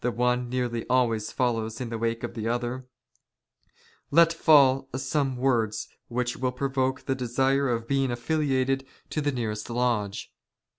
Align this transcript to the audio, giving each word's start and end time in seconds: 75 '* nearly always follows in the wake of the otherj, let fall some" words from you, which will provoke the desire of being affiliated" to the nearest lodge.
75 0.03 0.49
'* 0.49 0.49
nearly 0.49 0.83
always 0.89 1.31
follows 1.31 1.79
in 1.79 1.89
the 1.89 1.97
wake 1.99 2.23
of 2.23 2.33
the 2.33 2.45
otherj, 2.45 2.85
let 4.09 4.33
fall 4.33 4.89
some" 4.95 5.37
words 5.37 5.85
from 5.85 5.91
you, 5.93 6.15
which 6.17 6.37
will 6.37 6.51
provoke 6.51 7.05
the 7.05 7.13
desire 7.13 7.69
of 7.69 7.87
being 7.87 8.09
affiliated" 8.09 8.83
to 9.11 9.21
the 9.21 9.31
nearest 9.31 9.69
lodge. 9.69 10.33